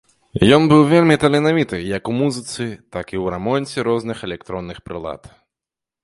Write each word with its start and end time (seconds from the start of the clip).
Ён 0.55 0.63
быў 0.69 0.79
вельмі 0.93 1.15
таленавіты 1.23 1.77
як 1.97 2.03
у 2.13 2.15
музыцы, 2.21 2.65
так 2.93 3.05
і 3.15 3.17
ў 3.23 3.25
рамонце 3.33 3.85
розных 3.89 4.17
электронных 4.31 4.77
прылад. 4.89 5.29